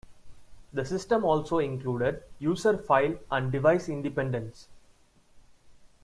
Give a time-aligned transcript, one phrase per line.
[0.73, 4.67] The system also included User file and Device independence.